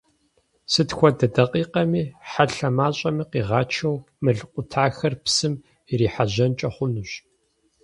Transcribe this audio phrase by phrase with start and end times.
[0.71, 5.53] Сыт хуэдэ дакъикъэми хьэлъэ мащӀэми къигъачэу мыл къутахэр псым
[5.91, 7.11] ирихьэжьэнкӀэ хъунущ.